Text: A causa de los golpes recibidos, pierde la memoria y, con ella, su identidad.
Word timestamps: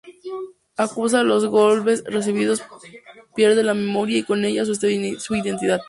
A 0.77 0.87
causa 0.87 1.19
de 1.19 1.25
los 1.25 1.45
golpes 1.45 2.03
recibidos, 2.05 2.63
pierde 3.35 3.61
la 3.61 3.75
memoria 3.75 4.17
y, 4.17 4.23
con 4.23 4.43
ella, 4.45 4.65
su 4.65 5.35
identidad. 5.35 5.79